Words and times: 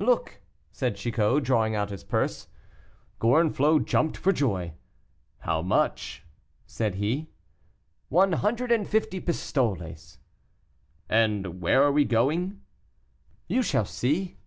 "Look," 0.00 0.40
said 0.72 0.96
Chicot, 0.96 1.44
drawing 1.44 1.76
out 1.76 1.90
his 1.90 2.02
purse. 2.02 2.48
Gorenflot 3.20 3.84
jumped 3.84 4.16
for 4.16 4.32
joy. 4.32 4.72
"How 5.38 5.62
much?" 5.62 6.24
said 6.66 6.96
he. 6.96 7.28
"One 8.08 8.32
hundred 8.32 8.72
and 8.72 8.88
fifty 8.88 9.20
pistoles." 9.20 10.18
"And 11.08 11.60
where 11.62 11.80
are 11.84 11.92
we 11.92 12.04
going?" 12.04 12.60
"You 13.46 13.62
shall 13.62 13.84
see." 13.84 14.38